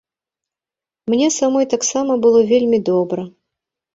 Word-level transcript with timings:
Мне 1.13 1.27
самой 1.35 1.65
таксама 1.75 2.17
было 2.23 2.39
вельмі 2.53 2.79
добра. 2.91 3.21